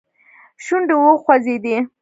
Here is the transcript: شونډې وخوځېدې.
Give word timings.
شونډې 0.65 0.95
وخوځېدې. 1.03 1.77